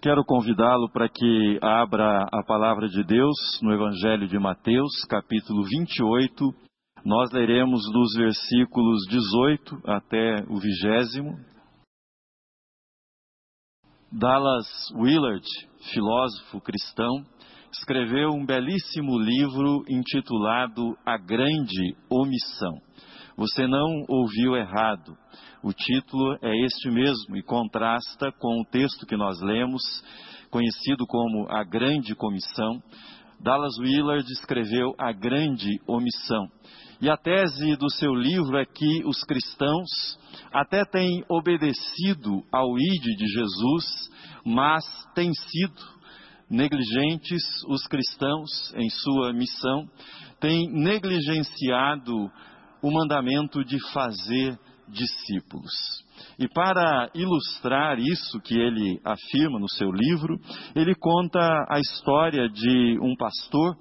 Quero 0.00 0.24
convidá-lo 0.24 0.88
para 0.92 1.08
que 1.08 1.58
abra 1.60 2.22
a 2.32 2.44
palavra 2.44 2.86
de 2.86 3.02
Deus 3.02 3.36
no 3.60 3.72
Evangelho 3.72 4.28
de 4.28 4.38
Mateus, 4.38 4.92
capítulo 5.08 5.64
28. 5.64 6.54
Nós 7.04 7.32
leremos 7.32 7.80
dos 7.92 8.14
versículos 8.14 9.04
18 9.08 9.82
até 9.84 10.44
o 10.48 10.60
vigésimo. 10.60 11.36
Dallas 14.12 14.68
Willard, 14.94 15.44
filósofo 15.92 16.60
cristão, 16.60 17.24
escreveu 17.72 18.28
um 18.30 18.46
belíssimo 18.46 19.18
livro 19.18 19.82
intitulado 19.88 20.96
A 21.04 21.18
Grande 21.18 21.96
Omissão. 22.08 22.80
Você 23.38 23.68
não 23.68 24.04
ouviu 24.08 24.56
errado. 24.56 25.16
O 25.62 25.72
título 25.72 26.36
é 26.42 26.50
este 26.66 26.90
mesmo 26.90 27.36
e 27.36 27.42
contrasta 27.42 28.32
com 28.32 28.60
o 28.60 28.64
texto 28.64 29.06
que 29.06 29.16
nós 29.16 29.40
lemos, 29.40 29.80
conhecido 30.50 31.06
como 31.06 31.46
A 31.48 31.62
Grande 31.62 32.16
Comissão. 32.16 32.82
Dallas 33.38 33.78
Willard 33.78 34.28
escreveu 34.32 34.92
A 34.98 35.12
Grande 35.12 35.70
Omissão. 35.86 36.48
E 37.00 37.08
a 37.08 37.16
tese 37.16 37.76
do 37.76 37.88
seu 37.92 38.12
livro 38.12 38.56
é 38.58 38.64
que 38.64 39.04
os 39.04 39.22
cristãos 39.22 39.88
até 40.52 40.84
têm 40.84 41.24
obedecido 41.28 42.42
ao 42.52 42.76
ID 42.76 43.04
de 43.16 43.26
Jesus, 43.28 44.10
mas 44.44 44.84
têm 45.14 45.32
sido 45.32 45.80
negligentes 46.50 47.44
os 47.68 47.86
cristãos 47.86 48.74
em 48.74 48.90
sua 48.90 49.32
missão, 49.32 49.88
têm 50.40 50.68
negligenciado 50.72 52.28
o 52.82 52.90
mandamento 52.90 53.64
de 53.64 53.78
fazer 53.92 54.58
discípulos. 54.88 55.72
E 56.38 56.48
para 56.48 57.10
ilustrar 57.14 57.98
isso 57.98 58.40
que 58.40 58.54
ele 58.54 59.00
afirma 59.04 59.58
no 59.58 59.68
seu 59.68 59.90
livro, 59.90 60.38
ele 60.74 60.94
conta 60.94 61.40
a 61.68 61.78
história 61.78 62.48
de 62.48 62.98
um 63.00 63.14
pastor 63.16 63.76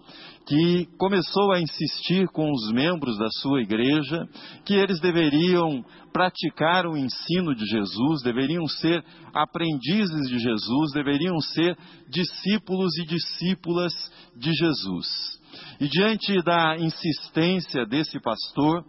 que 0.48 0.88
começou 0.98 1.52
a 1.52 1.60
insistir 1.60 2.28
com 2.30 2.50
os 2.52 2.72
membros 2.72 3.18
da 3.18 3.28
sua 3.42 3.62
igreja 3.62 4.26
que 4.66 4.74
eles 4.74 5.00
deveriam 5.00 5.84
praticar 6.14 6.86
o 6.86 6.98
ensino 6.98 7.54
de 7.54 7.66
Jesus, 7.66 8.24
deveriam 8.24 8.66
ser 8.66 9.04
aprendizes 9.34 10.30
de 10.30 10.40
Jesus, 10.40 10.94
deveriam 10.94 11.40
ser 11.40 11.78
discípulos 12.10 12.98
e 12.98 13.06
discípulas 13.06 13.94
de 14.36 14.52
Jesus. 14.54 15.37
E 15.80 15.88
diante 15.88 16.42
da 16.44 16.76
insistência 16.78 17.86
desse 17.86 18.20
pastor, 18.20 18.84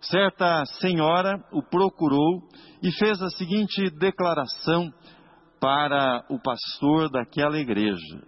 certa 0.00 0.64
senhora 0.80 1.42
o 1.52 1.62
procurou 1.62 2.42
e 2.80 2.92
fez 2.92 3.20
a 3.20 3.30
seguinte 3.30 3.90
declaração 3.90 4.92
para 5.60 6.24
o 6.28 6.40
pastor 6.40 7.10
daquela 7.10 7.58
igreja: 7.58 8.22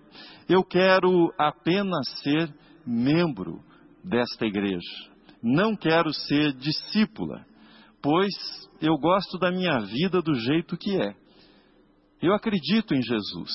Eu 0.48 0.64
quero 0.64 1.32
apenas 1.38 2.08
ser 2.22 2.52
membro 2.84 3.60
desta 4.04 4.44
igreja, 4.44 5.10
não 5.40 5.76
quero 5.76 6.12
ser 6.12 6.52
discípula, 6.54 7.46
pois 8.02 8.34
eu 8.80 8.96
gosto 8.98 9.38
da 9.38 9.52
minha 9.52 9.78
vida 9.80 10.20
do 10.20 10.34
jeito 10.34 10.76
que 10.76 11.00
é. 11.00 11.14
Eu 12.20 12.34
acredito 12.34 12.92
em 12.92 13.02
Jesus, 13.02 13.52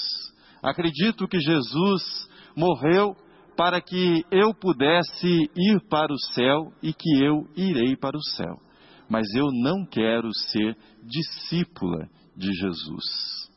acredito 0.62 1.28
que 1.28 1.40
Jesus 1.40 2.30
morreu 2.56 3.16
para 3.60 3.82
que 3.82 4.26
eu 4.32 4.54
pudesse 4.54 5.28
ir 5.54 5.82
para 5.90 6.14
o 6.14 6.18
céu 6.34 6.72
e 6.82 6.94
que 6.94 7.22
eu 7.22 7.46
irei 7.58 7.94
para 7.98 8.16
o 8.16 8.24
céu. 8.24 8.56
Mas 9.10 9.28
eu 9.36 9.48
não 9.52 9.86
quero 9.86 10.30
ser 10.50 10.78
discípula 11.04 12.08
de 12.38 12.54
Jesus. 12.54 13.50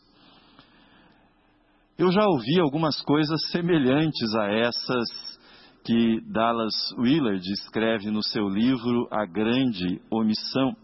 Eu 1.97 2.11
já 2.11 2.27
ouvi 2.27 2.59
algumas 2.61 3.01
coisas 3.03 3.49
semelhantes 3.53 4.35
a 4.35 4.53
essas 4.53 5.39
que 5.85 6.21
Dallas 6.33 6.75
Willard 6.99 7.49
escreve 7.53 8.11
no 8.11 8.25
seu 8.25 8.49
livro 8.49 9.07
A 9.09 9.25
Grande 9.25 10.01
Omissão. 10.11 10.75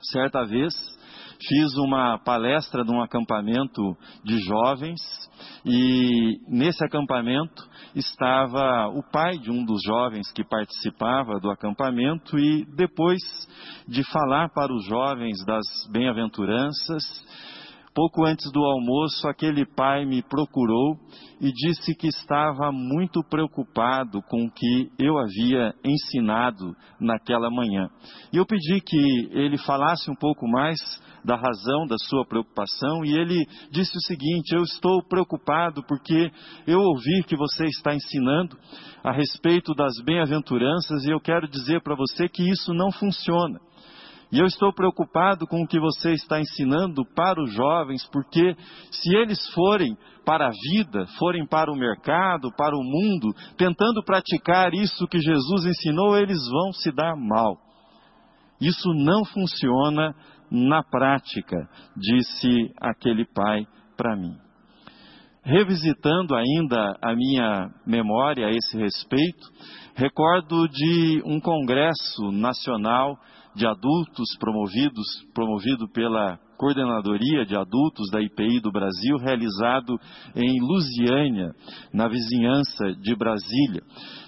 Certa 0.00 0.46
vez, 0.46 0.72
fiz 1.40 1.76
uma 1.76 2.18
palestra 2.18 2.84
num 2.84 3.02
acampamento 3.02 3.96
de 4.24 4.38
jovens 4.40 5.00
e 5.64 6.38
nesse 6.48 6.84
acampamento 6.84 7.62
estava 7.94 8.88
o 8.88 9.02
pai 9.10 9.38
de 9.38 9.50
um 9.50 9.64
dos 9.64 9.80
jovens 9.84 10.30
que 10.32 10.44
participava 10.44 11.38
do 11.40 11.50
acampamento 11.50 12.38
e 12.38 12.64
depois 12.76 13.20
de 13.88 14.02
falar 14.10 14.50
para 14.50 14.72
os 14.72 14.84
jovens 14.86 15.44
das 15.44 15.66
bem-aventuranças, 15.90 17.02
pouco 17.96 18.26
antes 18.26 18.52
do 18.52 18.62
almoço, 18.62 19.26
aquele 19.26 19.64
pai 19.64 20.04
me 20.04 20.22
procurou 20.22 20.98
e 21.40 21.50
disse 21.50 21.94
que 21.94 22.08
estava 22.08 22.70
muito 22.70 23.22
preocupado 23.24 24.20
com 24.28 24.44
o 24.44 24.50
que 24.50 24.90
eu 24.98 25.16
havia 25.16 25.74
ensinado 25.82 26.76
naquela 27.00 27.50
manhã. 27.50 27.88
E 28.30 28.36
eu 28.36 28.44
pedi 28.44 28.82
que 28.82 29.30
ele 29.32 29.56
falasse 29.56 30.10
um 30.10 30.14
pouco 30.14 30.46
mais 30.46 30.78
da 31.24 31.36
razão 31.36 31.86
da 31.88 31.96
sua 31.98 32.26
preocupação 32.26 33.02
e 33.02 33.18
ele 33.18 33.46
disse 33.70 33.96
o 33.96 34.02
seguinte: 34.02 34.54
Eu 34.54 34.62
estou 34.62 35.02
preocupado 35.02 35.82
porque 35.88 36.30
eu 36.66 36.78
ouvi 36.78 37.24
que 37.26 37.34
você 37.34 37.64
está 37.64 37.94
ensinando 37.94 38.58
a 39.02 39.10
respeito 39.10 39.74
das 39.74 39.94
bem-aventuranças 40.04 41.02
e 41.06 41.10
eu 41.10 41.20
quero 41.20 41.48
dizer 41.48 41.80
para 41.80 41.96
você 41.96 42.28
que 42.28 42.46
isso 42.46 42.74
não 42.74 42.92
funciona. 42.92 43.58
E 44.36 44.38
eu 44.38 44.44
estou 44.44 44.70
preocupado 44.70 45.46
com 45.46 45.62
o 45.62 45.66
que 45.66 45.80
você 45.80 46.12
está 46.12 46.38
ensinando 46.38 47.06
para 47.14 47.42
os 47.42 47.54
jovens, 47.54 48.06
porque 48.12 48.54
se 48.90 49.16
eles 49.16 49.38
forem 49.54 49.96
para 50.26 50.48
a 50.48 50.50
vida, 50.50 51.06
forem 51.18 51.46
para 51.46 51.72
o 51.72 51.74
mercado, 51.74 52.52
para 52.54 52.76
o 52.76 52.82
mundo, 52.84 53.34
tentando 53.56 54.04
praticar 54.04 54.74
isso 54.74 55.06
que 55.06 55.20
Jesus 55.20 55.64
ensinou, 55.64 56.18
eles 56.18 56.38
vão 56.50 56.70
se 56.70 56.92
dar 56.92 57.16
mal. 57.16 57.56
Isso 58.60 58.92
não 58.92 59.24
funciona 59.24 60.14
na 60.50 60.82
prática, 60.82 61.56
disse 61.96 62.70
aquele 62.78 63.24
pai 63.24 63.66
para 63.96 64.14
mim. 64.16 64.36
Revisitando 65.42 66.34
ainda 66.34 66.94
a 67.02 67.16
minha 67.16 67.70
memória 67.86 68.48
a 68.48 68.50
esse 68.50 68.76
respeito, 68.76 69.48
recordo 69.94 70.68
de 70.68 71.22
um 71.24 71.40
congresso 71.40 72.30
nacional 72.32 73.18
de 73.56 73.66
adultos 73.66 74.28
promovidos, 74.38 75.06
promovido 75.34 75.88
pela 75.88 76.38
Coordenadoria 76.58 77.44
de 77.44 77.56
Adultos 77.56 78.10
da 78.10 78.20
IPI 78.20 78.60
do 78.60 78.70
Brasil, 78.70 79.16
realizado 79.18 79.98
em 80.34 80.60
Lusiânia, 80.60 81.54
na 81.92 82.06
vizinhança 82.06 82.92
de 83.00 83.14
Brasília. 83.16 83.82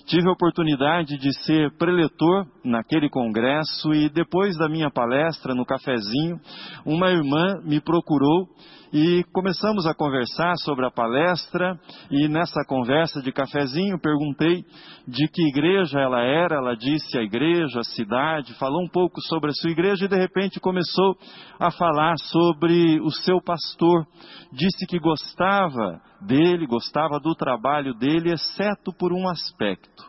Tive 0.08 0.26
a 0.26 0.32
oportunidade 0.32 1.18
de 1.18 1.30
ser 1.44 1.70
preletor 1.76 2.46
naquele 2.64 3.10
congresso 3.10 3.92
e 3.92 4.08
depois 4.08 4.56
da 4.56 4.66
minha 4.66 4.90
palestra 4.90 5.54
no 5.54 5.66
cafezinho, 5.66 6.40
uma 6.86 7.10
irmã 7.10 7.60
me 7.62 7.78
procurou 7.78 8.48
e 8.90 9.22
começamos 9.34 9.86
a 9.86 9.92
conversar 9.92 10.56
sobre 10.64 10.86
a 10.86 10.90
palestra 10.90 11.78
e 12.10 12.26
nessa 12.26 12.64
conversa 12.66 13.20
de 13.20 13.30
cafezinho 13.30 14.00
perguntei 14.00 14.64
de 15.06 15.28
que 15.28 15.46
igreja 15.46 16.00
ela 16.00 16.22
era, 16.22 16.56
ela 16.56 16.74
disse 16.74 17.18
a 17.18 17.22
igreja, 17.22 17.80
a 17.80 17.84
cidade, 17.84 18.54
falou 18.54 18.82
um 18.82 18.88
pouco 18.88 19.20
sobre 19.20 19.50
a 19.50 19.54
sua 19.54 19.70
igreja 19.70 20.06
e 20.06 20.08
de 20.08 20.16
repente 20.16 20.58
começou 20.58 21.18
a 21.60 21.70
falar 21.70 22.16
sobre 22.16 22.98
o 23.00 23.10
seu 23.10 23.42
pastor. 23.42 24.06
Disse 24.52 24.86
que 24.86 24.98
gostava 24.98 26.00
dele, 26.20 26.66
gostava 26.66 27.18
do 27.18 27.34
trabalho 27.34 27.94
dele, 27.94 28.32
exceto 28.32 28.92
por 28.92 29.12
um 29.12 29.28
aspecto. 29.28 30.04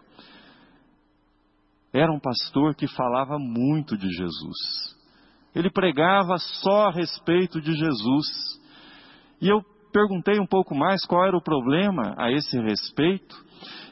Era 1.92 2.12
um 2.12 2.20
pastor 2.20 2.76
que 2.76 2.88
falava 2.88 3.38
muito 3.40 3.98
de 3.98 4.08
Jesus. 4.10 4.98
Ele 5.56 5.70
pregava 5.72 6.38
só 6.38 6.88
a 6.88 6.92
respeito 6.92 7.60
de 7.60 7.74
Jesus 7.74 8.60
e 9.42 9.48
eu 9.50 9.64
perguntei 9.92 10.40
um 10.40 10.46
pouco 10.46 10.76
mais 10.76 11.06
qual 11.06 11.26
era 11.26 11.36
o 11.36 11.42
problema 11.42 12.14
a 12.18 12.32
esse 12.32 12.60
respeito, 12.60 13.36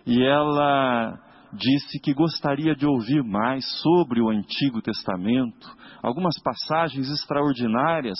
e 0.05 0.23
ela 0.23 1.19
disse 1.53 1.99
que 1.99 2.13
gostaria 2.13 2.75
de 2.75 2.85
ouvir 2.85 3.23
mais 3.23 3.65
sobre 3.81 4.21
o 4.21 4.29
Antigo 4.29 4.81
Testamento, 4.81 5.67
algumas 6.01 6.37
passagens 6.41 7.09
extraordinárias 7.09 8.17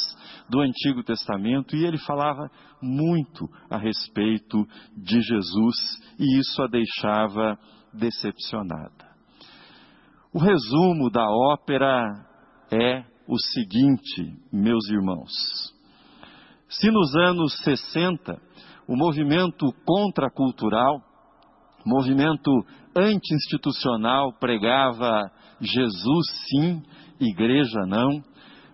do 0.50 0.62
Antigo 0.62 1.04
Testamento, 1.04 1.76
e 1.76 1.86
ele 1.86 1.98
falava 1.98 2.50
muito 2.82 3.50
a 3.70 3.78
respeito 3.78 4.66
de 4.96 5.22
Jesus, 5.22 5.76
e 6.20 6.40
isso 6.40 6.62
a 6.62 6.68
deixava 6.68 7.58
decepcionada. 7.94 9.08
O 10.34 10.40
resumo 10.40 11.10
da 11.10 11.28
ópera 11.30 12.26
é 12.72 13.04
o 13.28 13.38
seguinte, 13.38 14.38
meus 14.52 14.88
irmãos. 14.90 15.32
Se 16.70 16.92
nos 16.92 17.16
anos 17.16 17.58
60 17.64 18.40
o 18.88 18.96
movimento 18.96 19.66
contracultural, 19.86 21.02
movimento 21.86 22.52
anti-institucional 22.98 24.34
pregava 24.40 25.30
Jesus 25.62 26.28
sim, 26.50 26.82
igreja 27.20 27.86
não, 27.88 28.22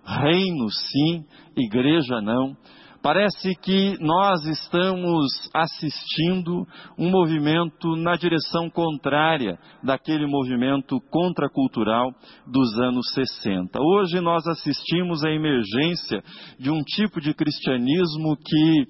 reino 0.06 0.70
sim, 0.70 1.26
igreja 1.56 2.22
não, 2.22 2.56
Parece 3.04 3.54
que 3.62 3.98
nós 4.00 4.46
estamos 4.46 5.28
assistindo 5.54 6.66
um 6.98 7.10
movimento 7.12 7.98
na 7.98 8.16
direção 8.16 8.70
contrária 8.70 9.60
daquele 9.84 10.26
movimento 10.26 11.02
contracultural 11.12 12.12
dos 12.48 12.80
anos 12.80 13.06
60. 13.14 13.78
Hoje 13.78 14.22
nós 14.22 14.48
assistimos 14.48 15.22
à 15.22 15.30
emergência 15.30 16.24
de 16.58 16.72
um 16.72 16.82
tipo 16.82 17.20
de 17.20 17.34
cristianismo 17.34 18.38
que 18.38 18.86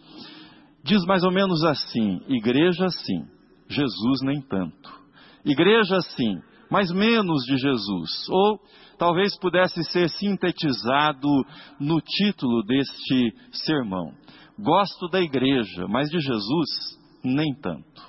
diz 0.83 1.03
mais 1.07 1.23
ou 1.23 1.31
menos 1.31 1.63
assim: 1.63 2.21
igreja 2.29 2.89
sim, 2.89 3.25
Jesus 3.67 4.21
nem 4.21 4.39
tanto. 4.41 5.02
Igreja 5.45 5.99
sim, 6.15 6.41
mas 6.69 6.91
menos 6.91 7.43
de 7.45 7.57
Jesus. 7.57 8.29
Ou 8.29 8.59
talvez 8.97 9.37
pudesse 9.39 9.83
ser 9.85 10.09
sintetizado 10.09 11.27
no 11.79 11.99
título 12.01 12.63
deste 12.63 13.33
sermão. 13.51 14.13
Gosto 14.57 15.07
da 15.09 15.19
igreja, 15.19 15.87
mas 15.87 16.09
de 16.09 16.19
Jesus 16.19 16.99
nem 17.23 17.53
tanto. 17.55 18.01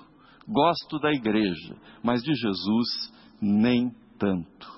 Gosto 0.46 0.98
da 0.98 1.10
igreja, 1.12 1.76
mas 2.02 2.22
de 2.22 2.34
Jesus 2.34 3.12
nem 3.40 3.90
tanto. 4.18 4.74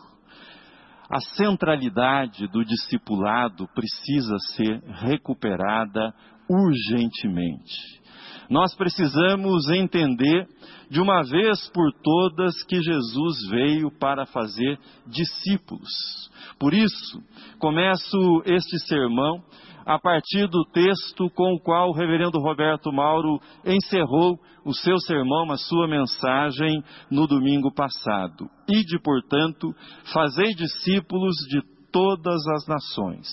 A 1.09 1.21
centralidade 1.21 2.49
do 2.49 2.65
discipulado 2.65 3.69
precisa 3.69 4.37
ser 4.55 4.83
recuperada 4.85 6.13
urgentemente. 6.49 8.01
Nós 8.49 8.75
precisamos 8.75 9.69
entender 9.71 10.47
de 10.91 11.01
uma 11.01 11.23
vez 11.23 11.69
por 11.71 11.93
todas 12.03 12.63
que 12.65 12.81
Jesus 12.81 13.49
veio 13.51 13.91
para 13.91 14.27
fazer 14.27 14.79
discípulos. 15.07 15.91
Por 16.59 16.73
isso, 16.73 17.23
começo 17.59 18.43
este 18.47 18.79
sermão 18.87 19.43
a 19.85 20.01
partir 20.01 20.49
do 20.49 20.65
texto 20.73 21.31
com 21.31 21.55
o 21.55 21.61
qual 21.61 21.91
o 21.91 21.95
reverendo 21.95 22.41
Roberto 22.41 22.93
Mauro 22.93 23.41
encerrou 23.65 24.37
o 24.65 24.75
seu 24.75 24.99
sermão, 24.99 25.51
a 25.53 25.57
sua 25.57 25.87
mensagem 25.87 26.83
no 27.09 27.27
domingo 27.29 27.73
passado. 27.73 28.51
Ide, 28.69 28.99
portanto, 29.01 29.73
fazei 30.13 30.55
discípulos 30.55 31.37
de 31.49 31.63
todas 31.93 32.45
as 32.49 32.67
nações. 32.67 33.29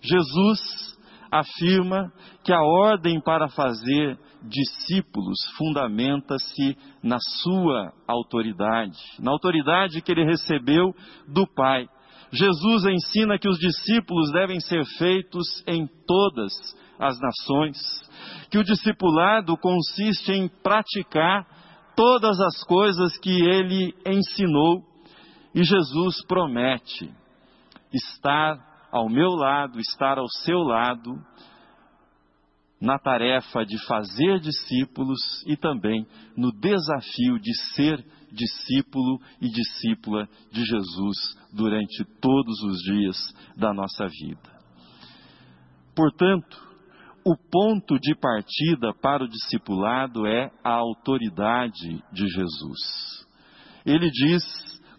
Jesus 0.00 0.95
afirma 1.30 2.12
que 2.44 2.52
a 2.52 2.60
ordem 2.60 3.20
para 3.20 3.48
fazer 3.48 4.18
discípulos 4.42 5.36
fundamenta-se 5.56 6.76
na 7.02 7.18
sua 7.42 7.92
autoridade, 8.06 8.98
na 9.18 9.30
autoridade 9.30 10.00
que 10.00 10.12
ele 10.12 10.24
recebeu 10.24 10.94
do 11.28 11.46
Pai. 11.46 11.88
Jesus 12.32 12.84
ensina 12.86 13.38
que 13.38 13.48
os 13.48 13.58
discípulos 13.58 14.32
devem 14.32 14.60
ser 14.60 14.84
feitos 14.98 15.62
em 15.66 15.86
todas 16.06 16.52
as 16.98 17.18
nações, 17.20 17.76
que 18.50 18.58
o 18.58 18.64
discipulado 18.64 19.56
consiste 19.56 20.32
em 20.32 20.48
praticar 20.62 21.46
todas 21.94 22.38
as 22.40 22.62
coisas 22.64 23.16
que 23.18 23.30
ele 23.30 23.94
ensinou, 24.06 24.82
e 25.54 25.62
Jesus 25.62 26.24
promete 26.26 27.10
estar 27.92 28.58
ao 28.90 29.08
meu 29.08 29.30
lado, 29.30 29.78
estar 29.78 30.18
ao 30.18 30.28
seu 30.28 30.58
lado, 30.58 31.18
na 32.80 32.98
tarefa 32.98 33.64
de 33.64 33.78
fazer 33.86 34.38
discípulos 34.38 35.18
e 35.46 35.56
também 35.56 36.06
no 36.36 36.52
desafio 36.52 37.38
de 37.38 37.54
ser 37.74 38.04
discípulo 38.30 39.18
e 39.40 39.48
discípula 39.48 40.28
de 40.52 40.62
Jesus 40.62 41.16
durante 41.52 42.04
todos 42.20 42.62
os 42.62 42.78
dias 42.82 43.16
da 43.56 43.72
nossa 43.72 44.06
vida. 44.06 44.56
Portanto, 45.94 46.66
o 47.24 47.34
ponto 47.50 47.98
de 47.98 48.14
partida 48.14 48.92
para 49.00 49.24
o 49.24 49.28
discipulado 49.28 50.26
é 50.26 50.50
a 50.62 50.74
autoridade 50.74 52.04
de 52.12 52.28
Jesus. 52.28 53.26
Ele 53.84 54.10
diz: 54.10 54.42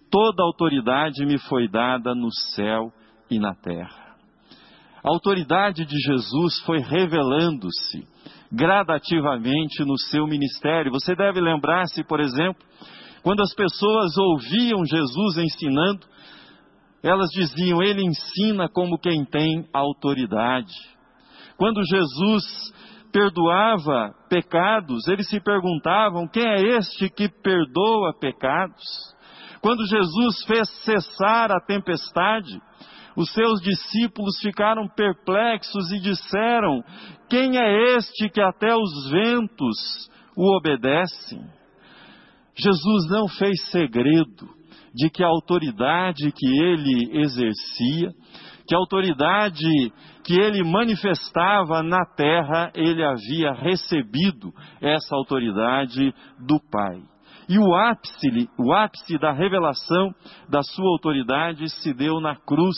Toda 0.09 0.43
autoridade 0.43 1.25
me 1.25 1.37
foi 1.37 1.67
dada 1.67 2.15
no 2.15 2.31
céu 2.55 2.91
e 3.29 3.39
na 3.39 3.53
terra. 3.55 4.07
A 5.03 5.09
autoridade 5.09 5.85
de 5.85 5.97
Jesus 5.97 6.59
foi 6.65 6.79
revelando-se 6.79 8.05
gradativamente 8.51 9.83
no 9.83 9.97
seu 10.09 10.25
ministério. 10.25 10.91
Você 10.91 11.15
deve 11.15 11.39
lembrar-se, 11.39 12.03
por 12.03 12.19
exemplo, 12.19 12.65
quando 13.23 13.41
as 13.41 13.53
pessoas 13.53 14.17
ouviam 14.17 14.85
Jesus 14.85 15.37
ensinando, 15.37 16.05
elas 17.03 17.29
diziam: 17.29 17.81
Ele 17.81 18.03
ensina 18.03 18.67
como 18.69 18.97
quem 18.97 19.25
tem 19.25 19.67
autoridade. 19.73 20.73
Quando 21.57 21.83
Jesus 21.85 22.73
perdoava 23.11 24.13
pecados, 24.29 25.07
eles 25.07 25.27
se 25.29 25.39
perguntavam: 25.39 26.27
Quem 26.27 26.45
é 26.45 26.77
este 26.77 27.09
que 27.09 27.29
perdoa 27.29 28.13
pecados? 28.19 28.83
Quando 29.61 29.85
Jesus 29.87 30.43
fez 30.45 30.69
cessar 30.83 31.51
a 31.51 31.59
tempestade, 31.59 32.61
os 33.17 33.33
seus 33.33 33.59
discípulos 33.61 34.39
ficaram 34.39 34.87
perplexos 34.87 35.91
e 35.91 35.99
disseram: 35.99 36.83
Quem 37.27 37.57
é 37.57 37.95
este 37.95 38.29
que 38.29 38.39
até 38.39 38.75
os 38.75 39.09
ventos 39.09 40.09
o 40.37 40.55
obedecem? 40.55 41.41
Jesus 42.55 43.09
não 43.09 43.27
fez 43.27 43.59
segredo 43.71 44.47
de 44.93 45.09
que 45.09 45.23
a 45.23 45.27
autoridade 45.27 46.31
que 46.31 46.47
ele 46.47 47.19
exercia, 47.19 48.11
que 48.67 48.75
a 48.75 48.77
autoridade 48.77 49.65
que 50.23 50.39
ele 50.39 50.63
manifestava 50.63 51.81
na 51.81 52.05
terra, 52.15 52.71
ele 52.75 53.03
havia 53.03 53.51
recebido 53.53 54.51
essa 54.79 55.15
autoridade 55.15 56.13
do 56.45 56.59
Pai. 56.69 57.01
E 57.49 57.57
o 57.57 57.73
ápice, 57.73 58.49
o 58.59 58.73
ápice 58.73 59.17
da 59.17 59.31
revelação 59.31 60.13
da 60.49 60.61
sua 60.61 60.89
autoridade 60.91 61.69
se 61.81 61.93
deu 61.93 62.19
na 62.19 62.35
cruz, 62.35 62.75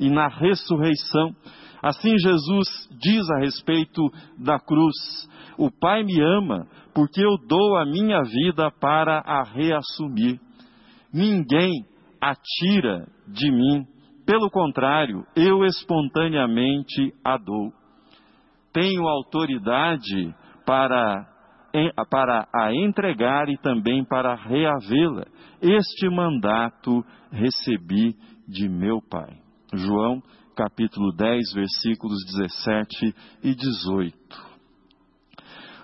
e 0.00 0.10
na 0.10 0.26
ressurreição. 0.26 1.36
Assim 1.82 2.18
Jesus 2.18 2.68
diz 3.00 3.30
a 3.30 3.38
respeito 3.38 4.02
da 4.38 4.58
cruz: 4.58 5.28
O 5.56 5.70
Pai 5.70 6.02
me 6.02 6.20
ama 6.20 6.66
porque 6.92 7.24
eu 7.24 7.36
dou 7.46 7.76
a 7.76 7.84
minha 7.84 8.22
vida 8.22 8.70
para 8.80 9.20
a 9.20 9.44
reassumir. 9.44 10.40
Ninguém 11.12 11.84
a 12.20 12.34
tira 12.34 13.06
de 13.26 13.50
mim, 13.50 13.86
pelo 14.26 14.50
contrário, 14.50 15.24
eu 15.34 15.64
espontaneamente 15.64 17.12
a 17.24 17.36
dou. 17.36 17.72
Tenho 18.72 19.08
autoridade 19.08 20.34
para, 20.66 21.26
para 22.10 22.46
a 22.54 22.72
entregar 22.74 23.48
e 23.48 23.56
também 23.56 24.04
para 24.04 24.34
reavê-la. 24.34 25.24
Este 25.60 26.08
mandato 26.08 27.04
recebi 27.32 28.14
de 28.46 28.68
meu 28.68 29.00
Pai. 29.00 29.49
João 29.74 30.20
capítulo 30.56 31.12
10, 31.12 31.52
versículos 31.54 32.18
17 32.26 33.14
e 33.42 33.54
18. 33.54 34.16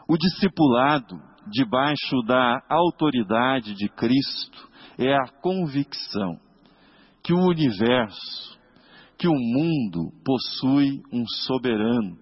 O 0.09 0.17
discipulado, 0.19 1.21
debaixo 1.51 2.21
da 2.27 2.63
autoridade 2.69 3.75
de 3.75 3.89
Cristo, 3.89 4.69
é 4.99 5.15
a 5.15 5.29
convicção 5.41 6.39
que 7.23 7.33
o 7.33 7.47
universo, 7.49 8.59
que 9.19 9.29
o 9.29 9.35
mundo 9.35 10.13
possui 10.25 11.01
um 11.13 11.25
soberano, 11.47 12.19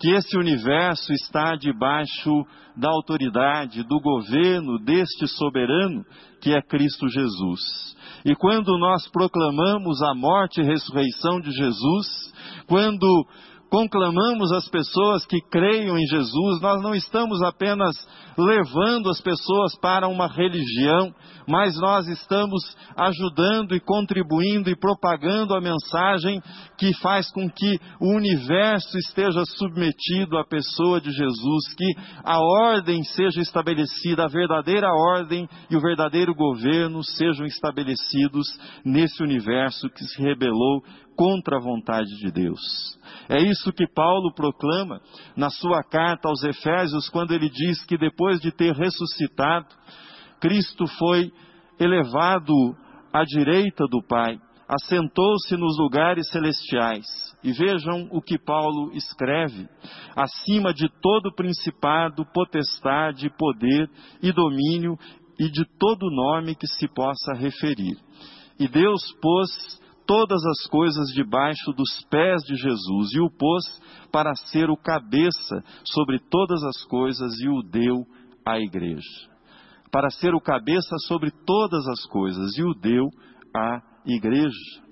que 0.00 0.10
esse 0.10 0.36
universo 0.36 1.12
está 1.12 1.56
debaixo 1.56 2.30
da 2.76 2.88
autoridade, 2.88 3.82
do 3.82 4.00
governo 4.00 4.78
deste 4.78 5.26
soberano, 5.26 6.04
que 6.40 6.52
é 6.52 6.62
Cristo 6.62 7.08
Jesus 7.08 7.94
e 8.24 8.34
quando 8.34 8.78
nós 8.78 9.06
proclamamos 9.10 10.00
a 10.02 10.14
morte 10.14 10.60
e 10.60 10.64
ressurreição 10.64 11.40
de 11.40 11.50
Jesus, 11.50 12.32
quando 12.66 13.06
conclamamos 13.74 14.52
as 14.52 14.68
pessoas 14.68 15.26
que 15.26 15.40
creiam 15.50 15.98
em 15.98 16.06
Jesus, 16.06 16.60
nós 16.60 16.80
não 16.80 16.94
estamos 16.94 17.42
apenas 17.42 17.96
levando 18.38 19.10
as 19.10 19.20
pessoas 19.20 19.76
para 19.80 20.06
uma 20.06 20.28
religião, 20.28 21.12
mas 21.48 21.76
nós 21.80 22.06
estamos 22.06 22.62
ajudando 22.96 23.74
e 23.74 23.80
contribuindo 23.80 24.70
e 24.70 24.78
propagando 24.78 25.56
a 25.56 25.60
mensagem 25.60 26.40
que 26.78 26.94
faz 27.00 27.28
com 27.32 27.50
que 27.50 27.80
o 28.00 28.14
universo 28.14 28.96
esteja 28.96 29.42
submetido 29.56 30.38
à 30.38 30.44
pessoa 30.46 31.00
de 31.00 31.10
Jesus, 31.10 31.74
que 31.76 31.94
a 32.24 32.38
ordem 32.38 33.02
seja 33.02 33.40
estabelecida, 33.40 34.24
a 34.24 34.28
verdadeira 34.28 34.86
ordem 34.88 35.48
e 35.68 35.76
o 35.76 35.80
verdadeiro 35.80 36.32
governo 36.32 37.02
sejam 37.02 37.44
estabelecidos 37.44 38.46
nesse 38.84 39.20
universo 39.20 39.88
que 39.90 40.04
se 40.04 40.22
rebelou 40.22 40.80
contra 41.16 41.56
a 41.56 41.60
vontade 41.60 42.16
de 42.18 42.30
Deus. 42.30 42.60
É 43.28 43.40
isso 43.42 43.72
que 43.72 43.86
Paulo 43.86 44.32
proclama 44.34 45.00
na 45.36 45.50
sua 45.50 45.82
carta 45.82 46.28
aos 46.28 46.42
Efésios, 46.42 47.08
quando 47.08 47.32
ele 47.32 47.48
diz 47.48 47.84
que 47.84 47.96
depois 47.96 48.40
de 48.40 48.50
ter 48.50 48.74
ressuscitado, 48.74 49.66
Cristo 50.40 50.86
foi 50.98 51.32
elevado 51.78 52.52
à 53.12 53.24
direita 53.24 53.86
do 53.86 54.02
Pai, 54.02 54.38
assentou-se 54.68 55.56
nos 55.56 55.78
lugares 55.78 56.28
celestiais 56.30 57.04
E 57.42 57.52
vejam 57.52 58.08
o 58.10 58.20
que 58.20 58.38
Paulo 58.38 58.90
escreve: 58.92 59.68
acima 60.16 60.72
de 60.72 60.88
todo 61.00 61.34
principado, 61.34 62.24
potestade, 62.32 63.30
poder 63.38 63.88
e 64.22 64.32
domínio, 64.32 64.98
e 65.38 65.48
de 65.50 65.64
todo 65.78 66.10
nome 66.10 66.54
que 66.54 66.66
se 66.66 66.88
possa 66.88 67.34
referir. 67.34 67.96
E 68.58 68.68
Deus 68.68 69.02
pôs 69.20 69.80
todas 70.06 70.44
as 70.44 70.66
coisas 70.68 71.08
debaixo 71.14 71.72
dos 71.72 72.04
pés 72.10 72.42
de 72.42 72.56
Jesus 72.56 73.12
e 73.12 73.20
o 73.20 73.30
pôs 73.30 73.64
para 74.12 74.34
ser 74.34 74.70
o 74.70 74.76
cabeça 74.76 75.64
sobre 75.84 76.18
todas 76.30 76.62
as 76.62 76.84
coisas 76.84 77.38
e 77.40 77.48
o 77.48 77.62
deu 77.62 78.06
à 78.46 78.58
igreja. 78.58 79.28
Para 79.90 80.10
ser 80.10 80.34
o 80.34 80.40
cabeça 80.40 80.96
sobre 81.06 81.30
todas 81.30 81.86
as 81.88 82.04
coisas 82.06 82.56
e 82.58 82.62
o 82.62 82.74
deu 82.74 83.08
à 83.54 83.80
igreja. 84.06 84.83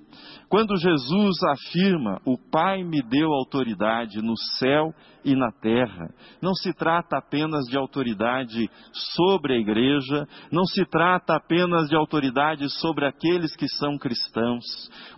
Quando 0.49 0.77
Jesus 0.77 1.37
afirma: 1.45 2.21
O 2.25 2.37
Pai 2.51 2.83
me 2.85 3.03
deu 3.03 3.33
autoridade 3.33 4.21
no 4.21 4.37
céu 4.59 4.93
e 5.25 5.35
na 5.35 5.51
terra, 5.51 6.13
não 6.43 6.55
se 6.55 6.73
trata 6.73 7.17
apenas 7.17 7.65
de 7.67 7.77
autoridade 7.77 8.69
sobre 9.15 9.55
a 9.55 9.59
igreja, 9.59 10.27
não 10.51 10.65
se 10.65 10.85
trata 10.85 11.37
apenas 11.37 11.89
de 11.89 11.97
autoridade 11.97 12.69
sobre 12.81 13.07
aqueles 13.07 13.55
que 13.57 13.69
são 13.69 13.97
cristãos, 13.97 14.65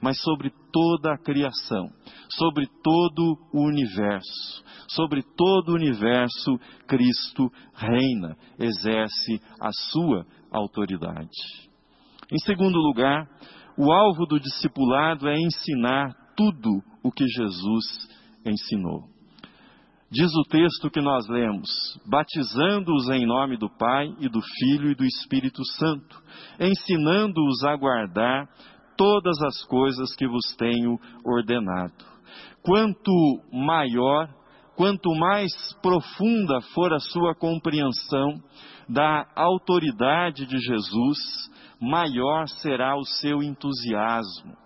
mas 0.00 0.20
sobre 0.20 0.52
toda 0.72 1.14
a 1.14 1.18
criação, 1.18 1.88
sobre 2.28 2.66
todo 2.82 3.36
o 3.52 3.66
universo. 3.66 4.64
Sobre 4.88 5.22
todo 5.22 5.70
o 5.70 5.74
universo, 5.74 6.58
Cristo 6.86 7.50
reina, 7.74 8.36
exerce 8.58 9.40
a 9.60 9.70
sua 9.90 10.26
autoridade. 10.52 11.30
Em 12.30 12.38
segundo 12.38 12.78
lugar, 12.78 13.26
o 13.76 13.93
alvo 13.93 14.26
do 14.26 14.38
discipulado 14.38 15.28
é 15.28 15.35
ensinar 15.37 16.12
tudo 16.37 16.83
o 17.02 17.11
que 17.11 17.26
Jesus 17.26 18.09
ensinou. 18.45 19.14
Diz 20.11 20.31
o 20.33 20.49
texto 20.49 20.90
que 20.90 21.00
nós 21.00 21.26
lemos: 21.28 21.69
batizando-os 22.07 23.09
em 23.11 23.26
nome 23.26 23.57
do 23.57 23.69
Pai 23.69 24.14
e 24.21 24.28
do 24.28 24.40
Filho 24.40 24.90
e 24.90 24.95
do 24.95 25.04
Espírito 25.04 25.64
Santo, 25.76 26.23
ensinando-os 26.61 27.64
a 27.64 27.75
guardar 27.76 28.49
todas 28.97 29.37
as 29.43 29.64
coisas 29.64 30.14
que 30.14 30.26
vos 30.26 30.54
tenho 30.57 30.99
ordenado. 31.25 32.04
Quanto 32.62 33.12
maior, 33.52 34.28
quanto 34.76 35.14
mais 35.14 35.52
profunda 35.81 36.61
for 36.75 36.93
a 36.93 36.99
sua 36.99 37.35
compreensão 37.35 38.40
da 38.88 39.26
autoridade 39.35 40.47
de 40.47 40.59
Jesus, 40.59 41.19
maior 41.81 42.47
será 42.49 42.97
o 42.97 43.04
seu 43.04 43.43
entusiasmo, 43.43 44.57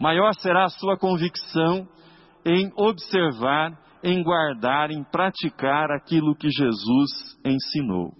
maior 0.00 0.34
será 0.34 0.64
a 0.64 0.70
sua 0.70 0.96
convicção 0.96 1.86
em 2.44 2.72
observar, 2.76 3.72
em 4.02 4.22
guardar, 4.22 4.90
em 4.90 5.04
praticar 5.04 5.90
aquilo 5.92 6.34
que 6.34 6.48
Jesus 6.50 7.10
ensinou. 7.44 8.12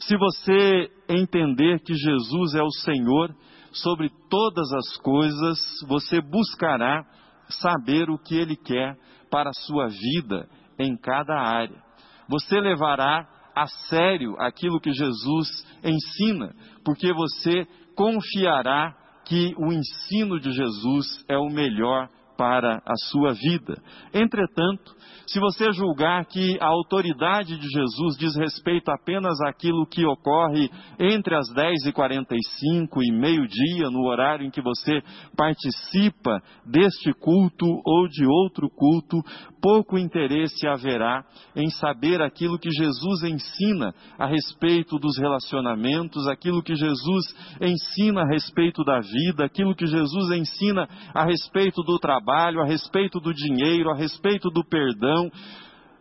Se 0.00 0.16
você 0.16 0.90
entender 1.08 1.80
que 1.80 1.94
Jesus 1.94 2.54
é 2.54 2.62
o 2.62 2.70
Senhor 2.70 3.34
sobre 3.72 4.10
todas 4.28 4.70
as 4.72 4.96
coisas, 4.98 5.58
você 5.88 6.20
buscará 6.20 7.02
saber 7.48 8.10
o 8.10 8.18
que 8.18 8.34
Ele 8.36 8.56
quer 8.56 8.96
para 9.30 9.50
a 9.50 9.66
sua 9.66 9.88
vida 9.88 10.48
em 10.78 10.96
cada 10.96 11.34
área. 11.34 11.82
Você 12.28 12.60
levará 12.60 13.28
a 13.54 13.66
sério 13.66 14.36
aquilo 14.38 14.80
que 14.80 14.92
Jesus 14.92 15.66
ensina, 15.82 16.54
porque 16.84 17.12
você 17.12 17.66
confiará 17.96 18.94
que 19.24 19.54
o 19.56 19.72
ensino 19.72 20.38
de 20.38 20.52
Jesus 20.52 21.24
é 21.28 21.36
o 21.36 21.48
melhor 21.48 22.08
para 22.36 22.82
a 22.84 22.94
sua 23.10 23.32
vida. 23.32 23.80
Entretanto, 24.12 24.94
se 25.26 25.40
você 25.40 25.72
julgar 25.72 26.24
que 26.26 26.56
a 26.60 26.66
autoridade 26.66 27.58
de 27.58 27.68
Jesus 27.68 28.16
diz 28.16 28.36
respeito 28.36 28.90
apenas 28.90 29.40
àquilo 29.40 29.86
que 29.86 30.06
ocorre 30.06 30.70
entre 31.00 31.34
as 31.34 31.48
10h45 31.52 32.88
e 33.02 33.12
meio-dia, 33.12 33.90
no 33.90 34.06
horário 34.06 34.46
em 34.46 34.50
que 34.50 34.62
você 34.62 35.02
participa 35.36 36.40
deste 36.64 37.12
culto 37.14 37.66
ou 37.84 38.06
de 38.08 38.24
outro 38.24 38.70
culto, 38.70 39.20
pouco 39.60 39.98
interesse 39.98 40.66
haverá 40.68 41.24
em 41.56 41.68
saber 41.70 42.22
aquilo 42.22 42.56
que 42.56 42.70
Jesus 42.70 43.24
ensina 43.24 43.92
a 44.16 44.26
respeito 44.26 44.96
dos 44.96 45.18
relacionamentos, 45.18 46.28
aquilo 46.28 46.62
que 46.62 46.76
Jesus 46.76 47.24
ensina 47.60 48.22
a 48.22 48.28
respeito 48.28 48.84
da 48.84 49.00
vida, 49.00 49.44
aquilo 49.44 49.74
que 49.74 49.86
Jesus 49.86 50.30
ensina 50.30 50.88
a 51.12 51.24
respeito 51.24 51.82
do 51.82 51.98
trabalho, 51.98 52.25
a 52.28 52.66
respeito 52.66 53.20
do 53.20 53.32
dinheiro, 53.32 53.90
a 53.90 53.96
respeito 53.96 54.50
do 54.50 54.64
perdão 54.64 55.30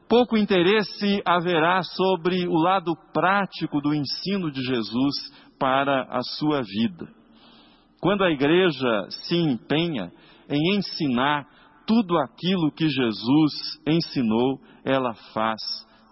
pouco 0.08 0.38
interesse 0.38 1.22
haverá 1.26 1.82
sobre 1.84 2.48
o 2.48 2.56
lado 2.56 2.96
prático 3.14 3.82
do 3.82 3.94
ensino 3.94 4.52
de 4.52 4.62
Jesus 4.62 5.16
para 5.60 6.04
a 6.04 6.22
sua 6.22 6.62
vida. 6.62 7.08
Quando 8.00 8.24
a 8.24 8.32
igreja 8.32 9.08
se 9.10 9.36
empenha 9.36 10.12
em 10.50 10.78
ensinar 10.78 11.48
tudo 11.88 12.18
aquilo 12.18 12.72
que 12.72 12.88
Jesus 12.88 13.82
ensinou, 13.88 14.60
ela 14.84 15.14
faz 15.34 15.60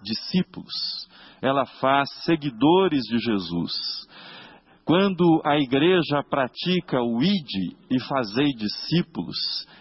discípulos, 0.01 1.07
ela 1.41 1.65
faz 1.65 2.09
seguidores 2.23 3.01
de 3.03 3.17
Jesus. 3.19 3.71
Quando 4.85 5.41
a 5.45 5.57
igreja 5.57 6.21
pratica 6.29 7.01
o 7.01 7.21
ide 7.23 7.77
e 7.89 7.99
fazei 8.01 8.49
discípulos, 8.53 9.37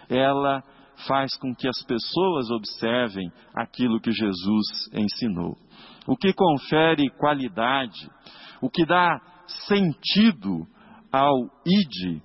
ela 0.09 0.63
faz 1.07 1.35
com 1.35 1.53
que 1.53 1.67
as 1.67 1.83
pessoas 1.83 2.49
observem 2.51 3.29
aquilo 3.53 3.99
que 3.99 4.11
Jesus 4.11 4.89
ensinou. 4.93 5.57
O 6.07 6.15
que 6.15 6.33
confere 6.33 7.09
qualidade, 7.17 8.09
o 8.61 8.69
que 8.69 8.85
dá 8.85 9.19
sentido 9.67 10.65
ao 11.11 11.35
id 11.65 12.21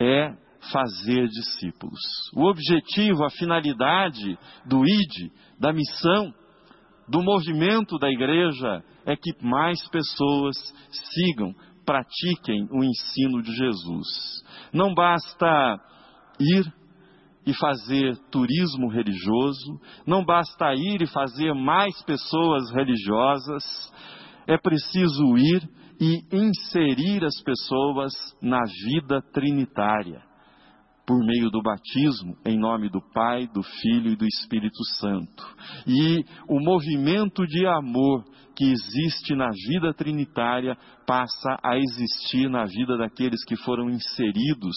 é 0.00 0.32
fazer 0.72 1.26
discípulos. 1.28 2.00
O 2.34 2.48
objetivo, 2.48 3.24
a 3.24 3.30
finalidade 3.30 4.38
do 4.64 4.84
id, 4.84 5.32
da 5.58 5.72
missão, 5.72 6.32
do 7.08 7.22
movimento 7.22 7.98
da 7.98 8.10
igreja 8.10 8.82
é 9.04 9.14
que 9.14 9.30
mais 9.40 9.78
pessoas 9.88 10.56
sigam, 10.90 11.54
pratiquem 11.86 12.68
o 12.70 12.82
ensino 12.84 13.40
de 13.40 13.52
Jesus. 13.54 14.44
Não 14.72 14.92
basta 14.92 15.80
ir 16.38 16.72
e 17.46 17.54
fazer 17.54 18.16
turismo 18.30 18.88
religioso, 18.88 19.80
não 20.04 20.24
basta 20.24 20.74
ir 20.74 21.00
e 21.00 21.06
fazer 21.06 21.54
mais 21.54 22.02
pessoas 22.02 22.70
religiosas, 22.72 23.62
é 24.48 24.58
preciso 24.58 25.38
ir 25.38 25.68
e 26.00 26.22
inserir 26.32 27.24
as 27.24 27.40
pessoas 27.42 28.12
na 28.42 28.60
vida 28.84 29.22
trinitária, 29.32 30.20
por 31.06 31.24
meio 31.24 31.50
do 31.50 31.62
batismo, 31.62 32.36
em 32.44 32.58
nome 32.58 32.90
do 32.90 33.00
Pai, 33.00 33.46
do 33.46 33.62
Filho 33.62 34.10
e 34.10 34.16
do 34.16 34.26
Espírito 34.26 34.84
Santo. 34.98 35.56
E 35.86 36.24
o 36.48 36.58
movimento 36.58 37.46
de 37.46 37.64
amor 37.64 38.24
que 38.56 38.64
existe 38.64 39.36
na 39.36 39.50
vida 39.68 39.94
trinitária 39.94 40.76
passa 41.06 41.58
a 41.62 41.78
existir 41.78 42.50
na 42.50 42.64
vida 42.64 42.96
daqueles 42.96 43.44
que 43.44 43.56
foram 43.56 43.88
inseridos 43.88 44.76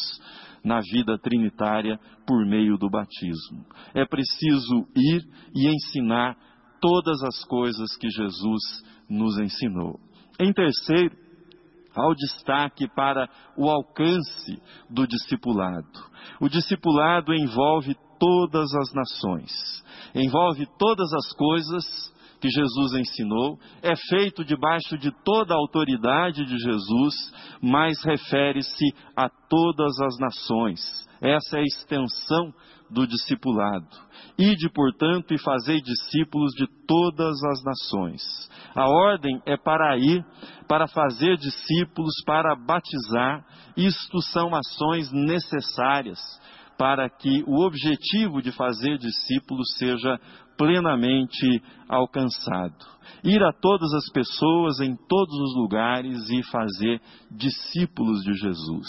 na 0.63 0.81
vida 0.81 1.17
trinitária 1.17 1.99
por 2.27 2.45
meio 2.45 2.77
do 2.77 2.89
batismo. 2.89 3.65
É 3.93 4.05
preciso 4.05 4.85
ir 4.95 5.21
e 5.55 5.67
ensinar 5.67 6.37
todas 6.79 7.23
as 7.23 7.43
coisas 7.45 7.95
que 7.97 8.09
Jesus 8.09 8.83
nos 9.09 9.39
ensinou. 9.39 9.99
Em 10.39 10.53
terceiro, 10.53 11.15
ao 11.95 12.13
destaque 12.13 12.87
para 12.95 13.29
o 13.57 13.69
alcance 13.69 14.61
do 14.89 15.07
discipulado. 15.07 15.87
O 16.39 16.47
discipulado 16.47 17.33
envolve 17.33 17.95
todas 18.19 18.73
as 18.75 18.93
nações, 18.93 19.51
envolve 20.13 20.67
todas 20.77 21.11
as 21.13 21.33
coisas 21.33 21.85
que 22.39 22.49
Jesus 22.49 22.93
ensinou, 22.93 23.59
é 23.81 23.95
feito 23.95 24.45
debaixo 24.45 24.97
de 24.97 25.11
toda 25.23 25.53
a 25.53 25.57
autoridade 25.57 26.45
de 26.45 26.57
Jesus, 26.57 27.15
mas 27.61 28.01
refere-se 28.03 28.85
a 29.15 29.29
todas 29.29 29.99
as 29.99 30.17
nações. 30.17 30.79
Essa 31.21 31.57
é 31.57 31.59
a 31.59 31.63
extensão 31.63 32.53
do 32.89 33.07
discipulado. 33.07 33.87
Ide, 34.37 34.69
portanto, 34.69 35.33
e 35.33 35.39
fazei 35.39 35.81
discípulos 35.81 36.53
de 36.53 36.65
todas 36.87 37.43
as 37.43 37.63
nações. 37.63 38.21
A 38.75 38.87
ordem 38.89 39.41
é 39.45 39.57
para 39.57 39.97
ir, 39.97 40.25
para 40.67 40.87
fazer 40.87 41.37
discípulos, 41.37 42.13
para 42.25 42.55
batizar. 42.55 43.45
Isto 43.75 44.21
são 44.21 44.55
ações 44.55 45.11
necessárias 45.11 46.19
para 46.77 47.09
que 47.09 47.43
o 47.45 47.65
objetivo 47.65 48.41
de 48.41 48.53
fazer 48.53 48.97
discípulos 48.97 49.67
seja 49.77 50.17
plenamente 50.57 51.61
alcançado. 51.89 52.73
Ir 53.23 53.43
a 53.43 53.51
todas 53.51 53.93
as 53.93 54.09
pessoas 54.13 54.79
em 54.79 54.95
todos 54.95 55.33
os 55.33 55.55
lugares 55.57 56.29
e 56.29 56.41
fazer 56.43 57.01
discípulos 57.29 58.21
de 58.23 58.33
Jesus. 58.33 58.87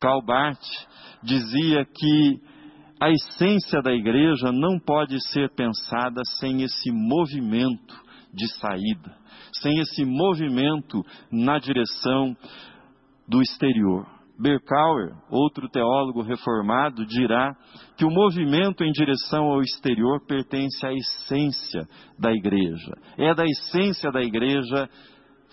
Karl 0.00 0.22
dizia 1.22 1.84
que 1.84 2.40
a 3.00 3.10
essência 3.10 3.82
da 3.82 3.92
igreja 3.92 4.50
não 4.50 4.78
pode 4.78 5.20
ser 5.30 5.50
pensada 5.50 6.22
sem 6.38 6.62
esse 6.62 6.90
movimento 6.90 7.94
de 8.32 8.48
saída, 8.58 9.14
sem 9.60 9.78
esse 9.80 10.04
movimento 10.04 11.02
na 11.30 11.58
direção 11.58 12.36
do 13.28 13.42
exterior. 13.42 14.06
Berkauer, 14.38 15.14
outro 15.30 15.66
teólogo 15.68 16.20
reformado, 16.20 17.06
dirá 17.06 17.54
que 17.96 18.04
o 18.04 18.10
movimento 18.10 18.84
em 18.84 18.92
direção 18.92 19.44
ao 19.44 19.62
exterior 19.62 20.20
pertence 20.26 20.86
à 20.86 20.92
essência 20.92 21.88
da 22.18 22.30
igreja. 22.32 22.92
É 23.16 23.34
da 23.34 23.44
essência 23.46 24.12
da 24.12 24.20
igreja 24.22 24.90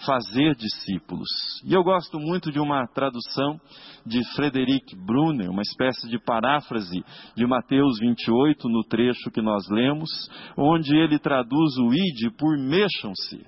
fazer 0.06 0.56
discípulos. 0.56 1.30
E 1.66 1.74
eu 1.74 1.84
gosto 1.84 2.20
muito 2.20 2.52
de 2.52 2.60
uma 2.60 2.86
tradução 2.88 3.60
de 4.06 4.24
Frederic 4.36 4.96
Brunner, 4.96 5.50
uma 5.50 5.62
espécie 5.62 6.08
de 6.08 6.20
paráfrase 6.20 7.04
de 7.36 7.46
Mateus 7.46 8.00
28, 8.00 8.68
no 8.70 8.84
trecho 8.84 9.32
que 9.32 9.42
nós 9.42 9.68
lemos, 9.70 10.10
onde 10.58 10.96
ele 10.96 11.20
traduz 11.20 11.78
o 11.78 11.94
ide 11.94 12.32
por 12.38 12.58
mexam-se. 12.58 13.46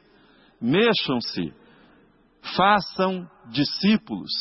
Mexam-se, 0.61 1.53
façam 2.55 3.27
discípulos, 3.51 4.31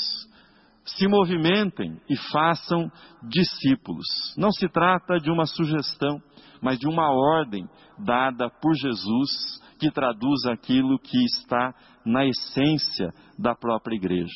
se 0.84 1.08
movimentem 1.08 2.00
e 2.08 2.16
façam 2.30 2.90
discípulos. 3.22 4.06
Não 4.36 4.50
se 4.50 4.68
trata 4.68 5.18
de 5.18 5.30
uma 5.30 5.46
sugestão, 5.46 6.20
mas 6.62 6.78
de 6.78 6.86
uma 6.86 7.10
ordem 7.10 7.68
dada 7.98 8.48
por 8.60 8.74
Jesus 8.74 9.62
que 9.78 9.90
traduz 9.90 10.44
aquilo 10.46 10.98
que 10.98 11.24
está 11.24 11.74
na 12.04 12.26
essência 12.26 13.12
da 13.38 13.54
própria 13.54 13.96
igreja. 13.96 14.32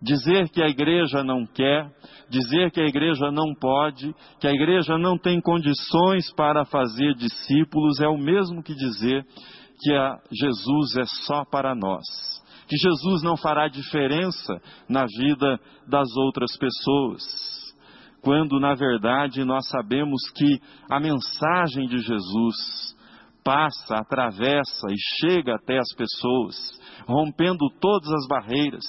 Dizer 0.00 0.48
que 0.50 0.62
a 0.62 0.68
igreja 0.68 1.22
não 1.22 1.46
quer, 1.46 1.90
dizer 2.28 2.70
que 2.70 2.80
a 2.80 2.86
igreja 2.86 3.30
não 3.30 3.54
pode, 3.54 4.14
que 4.40 4.46
a 4.46 4.52
igreja 4.52 4.96
não 4.98 5.18
tem 5.18 5.40
condições 5.40 6.32
para 6.34 6.64
fazer 6.64 7.14
discípulos, 7.14 8.00
é 8.00 8.08
o 8.08 8.18
mesmo 8.18 8.62
que 8.62 8.74
dizer 8.74 9.24
que 9.80 9.92
Jesus 10.32 10.96
é 10.96 11.04
só 11.26 11.44
para 11.44 11.74
nós. 11.74 12.04
Que 12.68 12.76
Jesus 12.76 13.22
não 13.22 13.36
fará 13.36 13.68
diferença 13.68 14.60
na 14.88 15.04
vida 15.04 15.60
das 15.86 16.08
outras 16.16 16.56
pessoas. 16.56 17.22
Quando, 18.22 18.58
na 18.58 18.74
verdade, 18.74 19.44
nós 19.44 19.68
sabemos 19.68 20.22
que 20.34 20.58
a 20.90 20.98
mensagem 20.98 21.86
de 21.86 21.98
Jesus 21.98 22.94
passa, 23.44 23.98
atravessa 23.98 24.86
e 24.90 24.96
chega 25.20 25.54
até 25.54 25.78
as 25.78 25.94
pessoas, 25.96 26.56
rompendo 27.06 27.68
todas 27.78 28.10
as 28.10 28.26
barreiras 28.26 28.84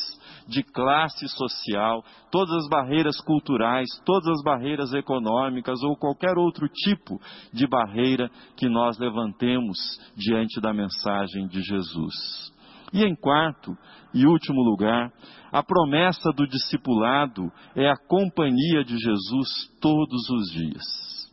de 0.47 0.63
classe 0.63 1.27
social, 1.27 2.03
todas 2.31 2.55
as 2.55 2.69
barreiras 2.69 3.19
culturais, 3.21 3.87
todas 4.05 4.27
as 4.27 4.43
barreiras 4.43 4.93
econômicas 4.93 5.81
ou 5.83 5.97
qualquer 5.97 6.37
outro 6.37 6.67
tipo 6.69 7.19
de 7.51 7.67
barreira 7.67 8.29
que 8.55 8.69
nós 8.69 8.97
levantemos 8.97 9.77
diante 10.15 10.61
da 10.61 10.73
mensagem 10.73 11.47
de 11.47 11.61
Jesus. 11.61 12.53
E 12.93 13.03
em 13.03 13.15
quarto 13.15 13.75
e 14.13 14.25
último 14.25 14.61
lugar, 14.61 15.11
a 15.51 15.63
promessa 15.63 16.31
do 16.31 16.47
discipulado 16.47 17.51
é 17.75 17.89
a 17.89 17.97
companhia 17.97 18.83
de 18.83 18.97
Jesus 18.97 19.49
todos 19.81 20.29
os 20.29 20.51
dias. 20.51 21.24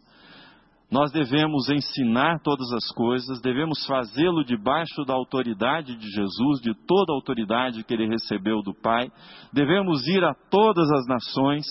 Nós 0.93 1.11
devemos 1.11 1.71
ensinar 1.71 2.41
todas 2.41 2.71
as 2.71 2.87
coisas, 2.95 3.41
devemos 3.41 3.83
fazê-lo 3.87 4.45
debaixo 4.45 5.07
da 5.07 5.15
autoridade 5.15 5.97
de 5.97 6.07
Jesus, 6.11 6.61
de 6.61 6.75
toda 6.87 7.13
a 7.13 7.17
autoridade 7.17 7.83
que 7.83 7.95
ele 7.95 8.07
recebeu 8.07 8.61
do 8.63 8.75
Pai. 8.75 9.11
Devemos 9.55 10.07
ir 10.07 10.23
a 10.23 10.35
todas 10.51 10.87
as 10.91 11.07
nações 11.07 11.65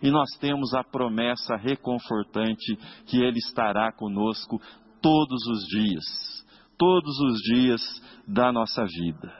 e 0.00 0.12
nós 0.12 0.30
temos 0.40 0.72
a 0.74 0.84
promessa 0.84 1.56
reconfortante 1.56 2.78
que 3.08 3.20
ele 3.20 3.38
estará 3.38 3.90
conosco 3.90 4.60
todos 5.02 5.44
os 5.48 5.64
dias, 5.64 6.46
todos 6.78 7.18
os 7.18 7.40
dias 7.52 7.82
da 8.28 8.52
nossa 8.52 8.84
vida. 8.84 9.32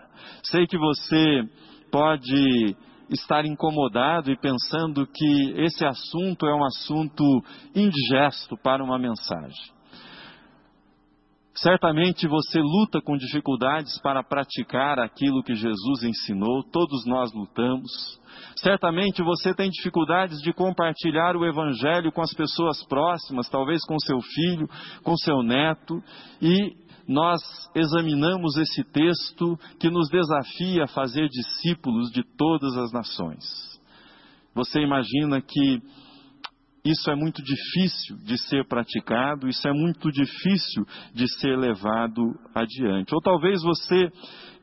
Sei 0.42 0.66
que 0.66 0.76
você 0.76 1.48
pode 1.92 2.77
estar 3.11 3.44
incomodado 3.44 4.31
e 4.31 4.37
pensando 4.37 5.07
que 5.07 5.55
esse 5.57 5.85
assunto 5.85 6.47
é 6.47 6.55
um 6.55 6.64
assunto 6.64 7.25
indigesto 7.75 8.57
para 8.57 8.83
uma 8.83 8.99
mensagem. 8.99 9.79
Certamente 11.61 12.29
você 12.29 12.61
luta 12.61 13.01
com 13.01 13.16
dificuldades 13.16 14.01
para 14.01 14.23
praticar 14.23 15.01
aquilo 15.01 15.42
que 15.42 15.57
Jesus 15.57 16.05
ensinou, 16.05 16.62
todos 16.71 17.05
nós 17.05 17.33
lutamos. 17.35 17.90
Certamente 18.57 19.23
você 19.25 19.53
tem 19.53 19.68
dificuldades 19.68 20.38
de 20.40 20.53
compartilhar 20.53 21.35
o 21.37 21.44
Evangelho 21.44 22.12
com 22.12 22.23
as 22.23 22.33
pessoas 22.33 22.85
próximas, 22.87 23.49
talvez 23.49 23.85
com 23.85 23.99
seu 23.99 24.21
filho, 24.21 24.68
com 25.03 25.16
seu 25.16 25.42
neto, 25.42 26.01
e 26.40 26.88
nós 27.09 27.40
examinamos 27.75 28.57
esse 28.59 28.85
texto 28.85 29.59
que 29.81 29.88
nos 29.88 30.11
desafia 30.11 30.85
a 30.85 30.88
fazer 30.88 31.27
discípulos 31.29 32.11
de 32.12 32.23
todas 32.37 32.77
as 32.77 32.92
nações. 32.92 33.44
Você 34.55 34.81
imagina 34.81 35.40
que 35.40 35.81
isso 36.85 37.11
é 37.11 37.14
muito 37.14 37.42
difícil 37.42 38.16
de 38.25 38.38
ser 38.38 38.66
praticado, 38.66 39.49
isso 39.49 39.66
é 39.66 39.73
muito 39.73 40.11
difícil 40.11 40.87
de 41.14 41.27
ser 41.38 41.57
levado 41.57 42.23
adiante. 42.55 43.14
Ou 43.14 43.21
talvez 43.21 43.62
você 43.62 44.11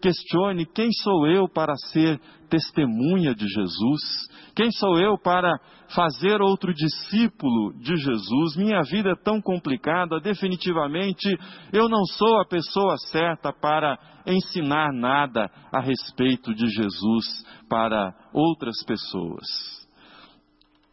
questione: 0.06 0.68
quem 0.68 0.92
sou 1.02 1.26
eu 1.26 1.50
para 1.50 1.74
ser 1.92 2.20
testemunha 2.48 3.34
de 3.34 3.48
Jesus? 3.48 4.30
Quem 4.56 4.72
sou 4.72 5.00
eu 5.00 5.18
para 5.18 5.52
fazer 5.96 6.42
outro 6.42 6.72
discípulo 6.74 7.74
de 7.80 7.96
Jesus? 7.96 8.56
Minha 8.56 8.82
vida 8.84 9.12
é 9.12 9.16
tão 9.16 9.42
complicada, 9.42 10.20
definitivamente 10.20 11.28
eu 11.74 11.90
não 11.90 12.06
sou 12.06 12.40
a 12.40 12.46
pessoa 12.46 12.96
certa 13.12 13.52
para 13.52 13.98
ensinar 14.28 14.94
nada 14.94 15.50
a 15.74 15.82
respeito 15.82 16.54
de 16.54 16.68
Jesus 16.68 17.44
para 17.68 18.14
outras 18.32 18.84
pessoas. 18.86 19.44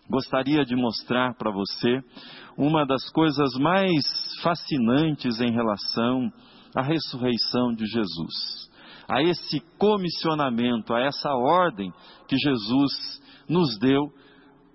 Gostaria 0.08 0.64
de 0.64 0.74
mostrar 0.74 1.34
para 1.34 1.50
você 1.50 2.00
uma 2.56 2.86
das 2.86 3.08
coisas 3.10 3.54
mais 3.58 4.04
fascinantes 4.42 5.40
em 5.40 5.52
relação 5.52 6.30
à 6.74 6.82
ressurreição 6.82 7.74
de 7.74 7.86
Jesus 7.86 8.71
a 9.08 9.22
esse 9.22 9.60
comissionamento, 9.78 10.94
a 10.94 11.00
essa 11.00 11.30
ordem 11.34 11.92
que 12.28 12.36
Jesus 12.36 13.20
nos 13.48 13.78
deu 13.78 14.12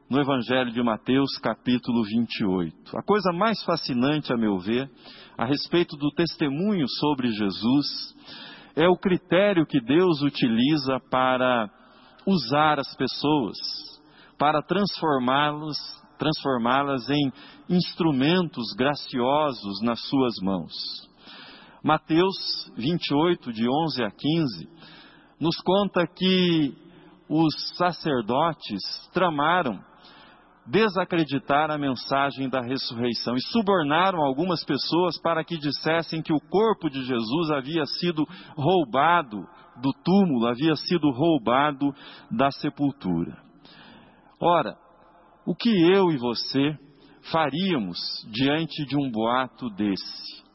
no 0.09 0.21
Evangelho 0.21 0.71
de 0.71 0.81
Mateus, 0.81 1.37
capítulo 1.41 2.03
28. 2.03 2.97
A 2.97 3.03
coisa 3.03 3.31
mais 3.33 3.61
fascinante, 3.63 4.31
a 4.31 4.37
meu 4.37 4.57
ver, 4.57 4.89
a 5.37 5.45
respeito 5.45 5.97
do 5.97 6.09
testemunho 6.11 6.87
sobre 6.87 7.29
Jesus, 7.29 8.15
é 8.75 8.87
o 8.87 8.97
critério 8.97 9.65
que 9.65 9.81
Deus 9.81 10.21
utiliza 10.21 10.99
para 11.09 11.69
usar 12.25 12.79
as 12.79 12.95
pessoas, 12.95 13.57
para 14.37 14.61
transformá-las 14.61 15.77
transformá-las 16.17 17.07
em 17.09 17.31
instrumentos 17.69 18.73
graciosos 18.75 19.81
nas 19.81 19.99
suas 20.07 20.33
mãos. 20.41 20.73
Mateus 21.83 22.35
28, 22.75 23.51
de 23.51 23.67
11 23.69 24.03
a 24.03 24.11
15, 24.11 24.69
nos 25.39 25.55
conta 25.57 26.05
que 26.07 26.73
os 27.29 27.53
sacerdotes 27.75 28.81
tramaram 29.13 29.79
desacreditar 30.65 31.71
a 31.71 31.77
mensagem 31.77 32.49
da 32.49 32.61
ressurreição 32.61 33.35
e 33.35 33.41
subornaram 33.41 34.19
algumas 34.19 34.63
pessoas 34.65 35.19
para 35.21 35.43
que 35.43 35.57
dissessem 35.57 36.21
que 36.21 36.33
o 36.33 36.41
corpo 36.49 36.89
de 36.89 37.03
Jesus 37.05 37.51
havia 37.51 37.85
sido 37.85 38.25
roubado 38.55 39.47
do 39.81 39.93
túmulo, 40.03 40.47
havia 40.47 40.75
sido 40.75 41.09
roubado 41.11 41.93
da 42.29 42.51
sepultura. 42.51 43.37
Ora, 44.39 44.77
o 45.45 45.55
que 45.55 45.69
eu 45.69 46.11
e 46.11 46.17
você 46.17 46.77
faríamos 47.31 47.97
diante 48.31 48.85
de 48.85 48.97
um 48.97 49.09
boato 49.09 49.69
desse? 49.69 50.46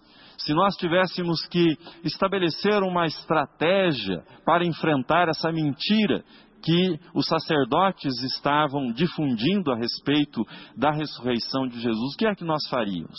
Se 0.44 0.52
nós 0.54 0.74
tivéssemos 0.76 1.46
que 1.46 1.76
estabelecer 2.04 2.82
uma 2.82 3.06
estratégia 3.06 4.24
para 4.44 4.64
enfrentar 4.64 5.28
essa 5.28 5.52
mentira 5.52 6.24
que 6.62 6.98
os 7.14 7.26
sacerdotes 7.26 8.12
estavam 8.36 8.92
difundindo 8.92 9.70
a 9.72 9.76
respeito 9.76 10.42
da 10.76 10.90
ressurreição 10.90 11.66
de 11.66 11.80
Jesus, 11.80 12.14
o 12.14 12.16
que 12.16 12.26
é 12.26 12.34
que 12.34 12.44
nós 12.44 12.60
faríamos? 12.68 13.18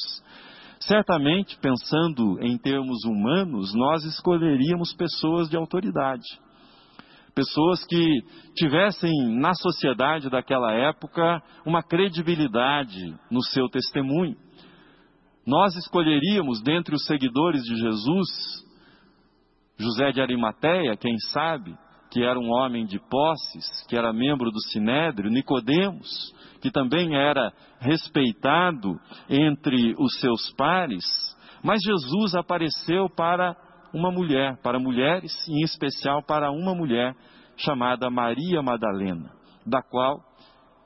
Certamente, 0.81 1.57
pensando 1.61 2.41
em 2.41 2.57
termos 2.57 3.05
humanos, 3.05 3.73
nós 3.73 4.03
escolheríamos 4.03 4.93
pessoas 4.93 5.49
de 5.49 5.55
autoridade. 5.55 6.27
Pessoas 7.33 7.83
que 7.85 8.21
tivessem 8.53 9.11
na 9.39 9.53
sociedade 9.53 10.29
daquela 10.29 10.73
época 10.73 11.41
uma 11.65 11.81
credibilidade 11.81 13.15
no 13.31 13.41
seu 13.43 13.69
testemunho 13.69 14.35
nós 15.45 15.75
escolheríamos 15.75 16.61
dentre 16.61 16.95
os 16.95 17.05
seguidores 17.05 17.61
de 17.63 17.75
Jesus 17.75 18.63
José 19.77 20.11
de 20.11 20.21
Arimateia, 20.21 20.95
quem 20.95 21.17
sabe, 21.31 21.75
que 22.11 22.23
era 22.23 22.39
um 22.39 22.51
homem 22.51 22.85
de 22.85 22.99
posses, 22.99 23.85
que 23.89 23.97
era 23.97 24.13
membro 24.13 24.51
do 24.51 24.61
Sinédrio, 24.69 25.31
Nicodemos, 25.31 26.33
que 26.61 26.69
também 26.69 27.15
era 27.15 27.51
respeitado 27.79 28.99
entre 29.27 29.95
os 29.97 30.19
seus 30.19 30.51
pares, 30.53 31.03
mas 31.63 31.79
Jesus 31.83 32.35
apareceu 32.35 33.09
para 33.09 33.55
uma 33.93 34.11
mulher, 34.11 34.57
para 34.61 34.79
mulheres, 34.79 35.31
e 35.47 35.61
em 35.61 35.63
especial 35.63 36.21
para 36.23 36.51
uma 36.51 36.75
mulher 36.75 37.15
chamada 37.57 38.09
Maria 38.09 38.61
Madalena, 38.61 39.31
da 39.65 39.81
qual, 39.81 40.19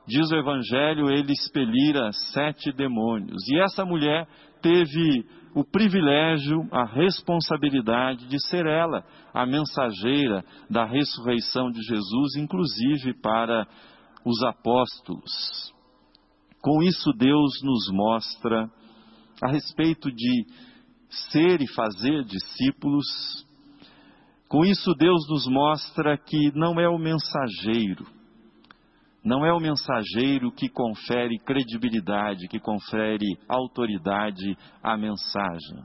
diz 0.07 0.31
o 0.31 0.35
Evangelho, 0.35 1.09
ele 1.09 1.33
expelira 1.33 2.11
sete 2.33 2.71
demônios. 2.71 3.41
E 3.49 3.59
essa 3.59 3.85
mulher 3.85 4.27
teve 4.61 5.25
o 5.55 5.63
privilégio, 5.63 6.67
a 6.71 6.85
responsabilidade 6.85 8.27
de 8.27 8.39
ser 8.47 8.65
ela 8.65 9.03
a 9.33 9.45
mensageira 9.45 10.43
da 10.69 10.85
ressurreição 10.85 11.71
de 11.71 11.81
Jesus, 11.81 12.35
inclusive 12.35 13.13
para 13.21 13.67
os 14.25 14.43
apóstolos. 14.43 15.73
Com 16.61 16.83
isso, 16.83 17.11
Deus 17.13 17.61
nos 17.63 17.89
mostra 17.91 18.69
a 19.41 19.51
respeito 19.51 20.11
de 20.11 20.45
ser 21.31 21.61
e 21.61 21.73
fazer 21.73 22.23
discípulos. 22.25 23.05
Com 24.47 24.65
isso, 24.65 24.93
Deus 24.95 25.27
nos 25.29 25.47
mostra 25.47 26.17
que 26.17 26.51
não 26.55 26.79
é 26.79 26.87
o 26.87 26.97
mensageiro, 26.97 28.05
não 29.27 29.45
é 29.45 29.51
o 29.51 29.59
mensageiro 29.59 30.49
que 30.53 30.69
confere 30.69 31.37
credibilidade, 31.39 32.47
que 32.47 32.61
confere 32.61 33.25
autoridade 33.49 34.57
à 34.81 34.95
mensagem. 34.95 35.83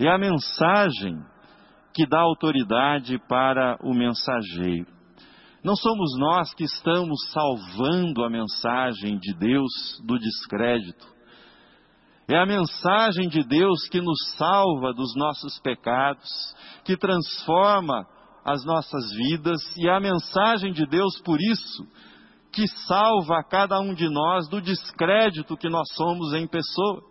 É 0.00 0.08
a 0.08 0.18
mensagem 0.18 1.16
que 1.94 2.04
dá 2.04 2.18
autoridade 2.18 3.20
para 3.28 3.78
o 3.84 3.94
mensageiro. 3.94 4.88
Não 5.62 5.76
somos 5.76 6.18
nós 6.18 6.52
que 6.54 6.64
estamos 6.64 7.16
salvando 7.30 8.24
a 8.24 8.28
mensagem 8.28 9.16
de 9.16 9.32
Deus 9.38 9.70
do 10.04 10.18
descrédito. 10.18 11.06
É 12.28 12.36
a 12.36 12.46
mensagem 12.46 13.28
de 13.28 13.44
Deus 13.44 13.88
que 13.88 14.00
nos 14.00 14.18
salva 14.36 14.92
dos 14.92 15.14
nossos 15.14 15.60
pecados, 15.60 16.28
que 16.84 16.96
transforma 16.96 18.04
as 18.44 18.64
nossas 18.64 19.08
vidas, 19.12 19.60
e 19.76 19.88
é 19.88 19.92
a 19.92 20.00
mensagem 20.00 20.72
de 20.72 20.84
Deus, 20.84 21.20
por 21.20 21.40
isso, 21.40 21.86
que 22.56 22.66
salva 22.86 23.38
a 23.38 23.44
cada 23.44 23.78
um 23.80 23.92
de 23.92 24.08
nós 24.08 24.48
do 24.48 24.62
descrédito 24.62 25.58
que 25.58 25.68
nós 25.68 25.86
somos 25.92 26.32
em 26.32 26.46
pessoa. 26.46 27.02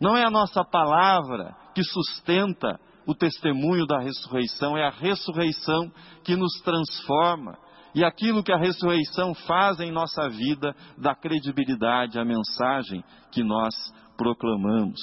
Não 0.00 0.16
é 0.16 0.24
a 0.24 0.30
nossa 0.30 0.64
palavra 0.64 1.54
que 1.74 1.84
sustenta 1.84 2.80
o 3.06 3.14
testemunho 3.14 3.86
da 3.86 3.98
ressurreição, 3.98 4.78
é 4.78 4.86
a 4.86 4.90
ressurreição 4.90 5.92
que 6.24 6.36
nos 6.36 6.54
transforma. 6.64 7.58
E 7.94 8.02
aquilo 8.02 8.42
que 8.42 8.50
a 8.50 8.56
ressurreição 8.56 9.34
faz 9.34 9.78
em 9.78 9.92
nossa 9.92 10.26
vida 10.30 10.74
dá 10.96 11.14
credibilidade 11.14 12.18
à 12.18 12.24
mensagem 12.24 13.04
que 13.30 13.44
nós 13.44 13.74
proclamamos. 14.16 15.00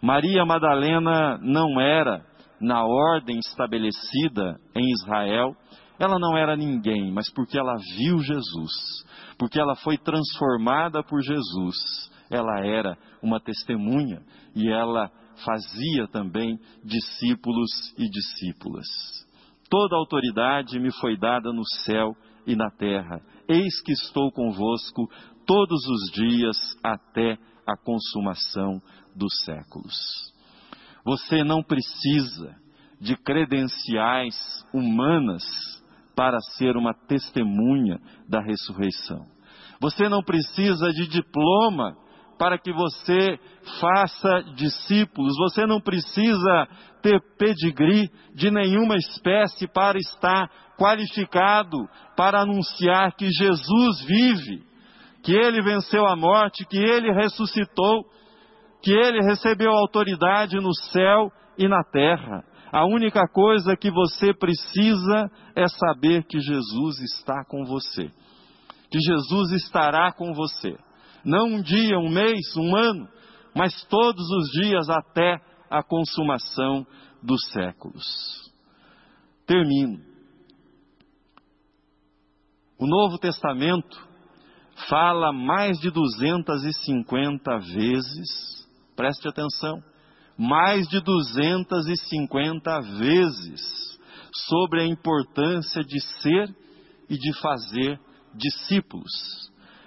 Maria 0.00 0.44
Madalena 0.44 1.38
não 1.42 1.80
era, 1.80 2.24
na 2.60 2.84
ordem 2.84 3.40
estabelecida 3.40 4.54
em 4.76 4.92
Israel, 4.92 5.56
ela 5.98 6.18
não 6.18 6.36
era 6.36 6.56
ninguém, 6.56 7.12
mas 7.12 7.30
porque 7.32 7.58
ela 7.58 7.74
viu 7.96 8.18
Jesus, 8.20 9.04
porque 9.38 9.58
ela 9.58 9.74
foi 9.76 9.98
transformada 9.98 11.02
por 11.02 11.20
Jesus, 11.20 11.76
ela 12.30 12.64
era 12.64 12.96
uma 13.22 13.40
testemunha 13.40 14.22
e 14.54 14.70
ela 14.70 15.10
fazia 15.44 16.06
também 16.08 16.58
discípulos 16.84 17.70
e 17.96 18.08
discípulas. 18.08 18.86
Toda 19.70 19.96
autoridade 19.96 20.78
me 20.78 20.90
foi 20.92 21.16
dada 21.16 21.52
no 21.52 21.64
céu 21.84 22.16
e 22.46 22.56
na 22.56 22.70
terra. 22.70 23.20
Eis 23.48 23.80
que 23.82 23.92
estou 23.92 24.32
convosco 24.32 25.08
todos 25.46 25.86
os 25.86 26.12
dias 26.12 26.56
até 26.82 27.38
a 27.66 27.76
consumação 27.76 28.80
dos 29.14 29.32
séculos. 29.44 29.94
Você 31.04 31.44
não 31.44 31.62
precisa 31.62 32.54
de 33.00 33.16
credenciais 33.16 34.34
humanas 34.72 35.42
para 36.18 36.40
ser 36.56 36.76
uma 36.76 36.92
testemunha 36.92 37.96
da 38.28 38.40
ressurreição. 38.40 39.24
Você 39.80 40.08
não 40.08 40.20
precisa 40.20 40.90
de 40.90 41.06
diploma 41.06 41.96
para 42.36 42.58
que 42.58 42.72
você 42.72 43.38
faça 43.80 44.42
discípulos. 44.56 45.36
Você 45.36 45.64
não 45.64 45.80
precisa 45.80 46.66
ter 47.02 47.20
pedigree 47.38 48.10
de 48.34 48.50
nenhuma 48.50 48.96
espécie 48.96 49.68
para 49.68 49.96
estar 49.96 50.50
qualificado 50.76 51.78
para 52.16 52.40
anunciar 52.40 53.14
que 53.14 53.28
Jesus 53.30 54.04
vive, 54.04 54.64
que 55.22 55.32
ele 55.32 55.62
venceu 55.62 56.04
a 56.04 56.16
morte, 56.16 56.66
que 56.68 56.78
ele 56.78 57.12
ressuscitou, 57.12 58.04
que 58.82 58.90
ele 58.90 59.22
recebeu 59.22 59.70
autoridade 59.70 60.56
no 60.56 60.74
céu 60.90 61.30
e 61.56 61.68
na 61.68 61.84
terra. 61.84 62.42
A 62.72 62.84
única 62.86 63.26
coisa 63.28 63.76
que 63.76 63.90
você 63.90 64.34
precisa 64.34 65.30
é 65.56 65.66
saber 65.68 66.24
que 66.24 66.38
Jesus 66.38 66.98
está 67.00 67.44
com 67.44 67.64
você. 67.64 68.10
Que 68.90 68.98
Jesus 69.00 69.52
estará 69.52 70.12
com 70.12 70.32
você. 70.32 70.76
Não 71.24 71.46
um 71.46 71.62
dia, 71.62 71.98
um 71.98 72.10
mês, 72.10 72.56
um 72.56 72.76
ano, 72.76 73.08
mas 73.54 73.84
todos 73.84 74.24
os 74.30 74.50
dias 74.50 74.88
até 74.88 75.40
a 75.70 75.82
consumação 75.82 76.86
dos 77.22 77.40
séculos. 77.50 78.04
Termino. 79.46 80.00
O 82.78 82.86
Novo 82.86 83.18
Testamento 83.18 84.08
fala 84.88 85.32
mais 85.32 85.78
de 85.80 85.90
250 85.90 87.58
vezes, 87.58 88.68
preste 88.94 89.26
atenção, 89.26 89.82
mais 90.38 90.86
de 90.86 91.00
250 91.00 92.80
vezes 93.00 93.98
sobre 94.46 94.82
a 94.82 94.86
importância 94.86 95.82
de 95.82 96.00
ser 96.22 96.54
e 97.10 97.18
de 97.18 97.32
fazer 97.40 97.98
discípulos. 98.34 99.10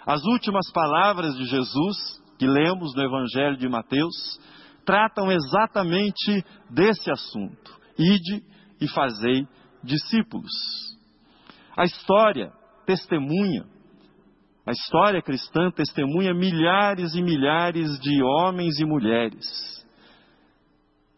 As 0.06 0.22
últimas 0.26 0.70
palavras 0.74 1.38
de 1.38 1.46
Jesus, 1.46 2.22
que 2.38 2.46
lemos 2.46 2.94
no 2.94 3.02
Evangelho 3.02 3.56
de 3.56 3.70
Mateus, 3.70 4.40
tratam 4.86 5.32
exatamente 5.32 6.44
desse 6.70 7.10
assunto: 7.10 7.80
ide 7.98 8.44
e 8.82 8.90
fazei 8.90 9.48
discípulos. 9.82 10.52
A 11.78 11.86
história 11.86 12.52
testemunha, 12.86 13.64
a 14.66 14.72
história 14.72 15.22
cristã 15.22 15.72
testemunha 15.72 16.34
milhares 16.34 17.14
e 17.16 17.22
milhares 17.22 17.98
de 18.02 18.22
homens 18.22 18.80
e 18.80 18.86
mulheres 18.86 19.81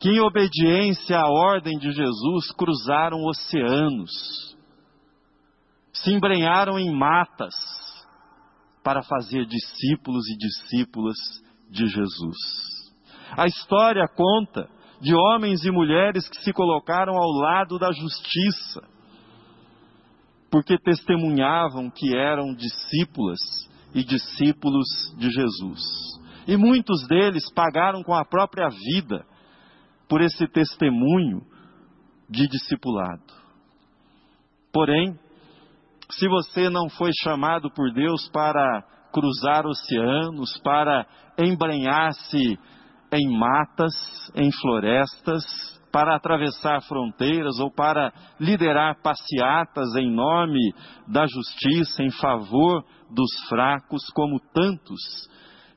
que, 0.04 0.10
em 0.10 0.20
obediência 0.20 1.18
à 1.18 1.30
ordem 1.30 1.80
de 1.80 1.90
Jesus, 1.90 2.52
cruzaram 2.58 3.24
oceanos, 3.24 4.12
se 5.94 6.12
embrenharam 6.12 6.78
em 6.78 6.94
matas 6.94 7.54
para 8.84 9.02
fazer 9.02 9.46
discípulos 9.46 10.28
e 10.28 10.38
discípulas 10.38 11.16
de 11.70 11.88
Jesus. 11.88 12.36
A 13.38 13.46
história 13.48 14.06
conta 14.14 14.68
de 15.00 15.16
homens 15.16 15.64
e 15.64 15.72
mulheres 15.72 16.28
que 16.28 16.44
se 16.44 16.52
colocaram 16.52 17.16
ao 17.16 17.32
lado 17.32 17.80
da 17.80 17.94
justiça, 17.94 18.82
porque 20.52 20.78
testemunhavam 20.80 21.90
que 21.90 22.14
eram 22.14 22.54
discípulas 22.54 23.40
e 23.96 24.04
discípulos 24.04 25.16
de 25.18 25.30
Jesus. 25.30 25.80
E 26.46 26.58
muitos 26.58 27.08
deles 27.08 27.50
pagaram 27.54 28.04
com 28.04 28.14
a 28.14 28.26
própria 28.26 28.68
vida 28.68 29.26
por 30.14 30.22
esse 30.22 30.48
testemunho 30.48 31.42
de 32.30 32.48
discipulado. 32.48 33.34
Porém, 34.72 35.18
se 36.12 36.28
você 36.28 36.70
não 36.70 36.88
foi 36.88 37.10
chamado 37.24 37.72
por 37.72 37.92
Deus 37.92 38.30
para 38.30 38.84
cruzar 39.12 39.66
oceanos, 39.66 40.56
para 40.64 41.08
embrenhar-se 41.36 42.60
em 43.12 43.40
matas, 43.40 43.92
em 44.36 44.52
florestas, 44.52 45.44
para 45.92 46.16
atravessar 46.16 46.84
fronteiras 46.84 47.60
ou 47.60 47.72
para 47.72 48.14
liderar 48.40 49.02
passeatas 49.02 49.96
em 49.96 50.12
nome 50.12 50.76
da 51.08 51.26
justiça, 51.26 52.04
em 52.04 52.12
favor 52.12 52.86
dos 53.10 53.32
fracos, 53.50 54.08
como 54.14 54.40
tantos 54.54 55.28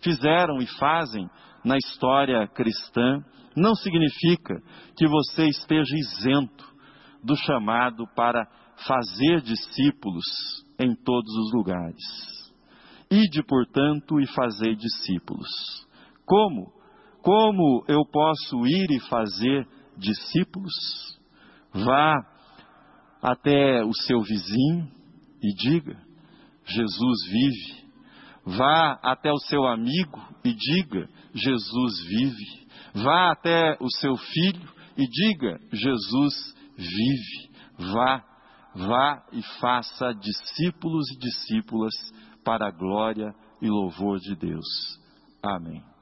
fizeram 0.07 0.59
e 0.59 0.67
fazem 0.79 1.29
na 1.65 1.77
história 1.77 2.47
cristã, 2.47 3.19
não 3.57 3.75
significa 3.75 4.55
que 4.97 5.09
você 5.09 5.47
esteja 5.49 5.97
isento 5.97 6.65
do 7.25 7.35
chamado 7.35 8.07
para 8.15 8.47
fazer 8.87 9.41
discípulos 9.41 10.25
em 10.79 10.95
todos 10.95 11.35
os 11.35 11.53
lugares. 11.55 11.97
Ide, 13.11 13.43
portanto, 13.43 14.21
e 14.21 14.27
fazei 14.29 14.77
discípulos. 14.77 15.49
Como? 16.25 16.73
Como 17.21 17.85
eu 17.89 18.05
posso 18.05 18.65
ir 18.65 18.89
e 18.91 19.01
fazer 19.09 19.67
discípulos? 19.97 20.73
Vá 21.73 22.15
até 23.21 23.85
o 23.85 23.93
seu 23.93 24.21
vizinho 24.21 24.89
e 25.43 25.55
diga: 25.55 25.97
Jesus 26.65 27.29
vive. 27.29 27.86
Vá 28.47 28.93
até 29.03 29.33
o 29.33 29.39
seu 29.39 29.67
amigo 29.67 30.23
e 30.45 30.55
diga: 30.55 31.09
Jesus 31.35 32.07
vive. 32.07 32.67
Vá 32.95 33.33
até 33.33 33.77
o 33.81 33.91
seu 33.99 34.17
filho 34.17 34.69
e 34.97 35.05
diga: 35.09 35.59
Jesus 35.73 36.55
vive. 36.77 37.51
Vá, 37.93 38.25
vá 38.75 39.27
e 39.33 39.43
faça 39.61 40.13
discípulos 40.15 41.11
e 41.11 41.19
discípulas 41.19 41.95
para 42.45 42.69
a 42.69 42.71
glória 42.71 43.35
e 43.61 43.69
louvor 43.69 44.21
de 44.21 44.37
Deus. 44.37 44.67
Amém. 45.43 45.96